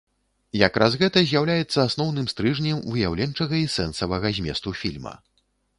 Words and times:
Якраз 0.67 0.95
гэта 1.01 1.23
з'яўляецца 1.31 1.79
асноўным 1.89 2.27
стрыжнем 2.33 2.77
выяўленчага 2.95 3.55
і 3.65 3.71
сэнсавага 3.79 4.27
зместу 4.41 4.69
фільма. 4.83 5.15